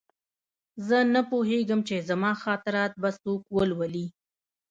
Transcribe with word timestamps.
زه 0.87 0.97
نه 1.13 1.21
پوهېږم 1.31 1.79
چې 1.87 1.95
زما 2.09 2.31
خاطرات 2.43 2.91
به 3.01 3.09
څوک 3.21 3.41
ولولي 3.55 4.05